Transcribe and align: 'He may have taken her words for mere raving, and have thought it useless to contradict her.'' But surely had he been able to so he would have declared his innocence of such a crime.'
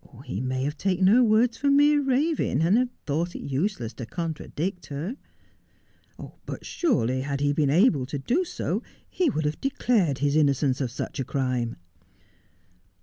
'He 0.25 0.41
may 0.41 0.63
have 0.63 0.77
taken 0.79 1.05
her 1.05 1.21
words 1.23 1.57
for 1.57 1.69
mere 1.69 2.01
raving, 2.01 2.63
and 2.63 2.75
have 2.75 2.89
thought 3.05 3.35
it 3.35 3.43
useless 3.45 3.93
to 3.93 4.07
contradict 4.07 4.87
her.'' 4.87 5.15
But 6.47 6.65
surely 6.65 7.21
had 7.21 7.39
he 7.39 7.53
been 7.53 7.69
able 7.69 8.07
to 8.07 8.43
so 8.43 8.81
he 9.07 9.29
would 9.29 9.45
have 9.45 9.61
declared 9.61 10.17
his 10.17 10.35
innocence 10.35 10.81
of 10.81 10.89
such 10.89 11.19
a 11.19 11.23
crime.' 11.23 11.75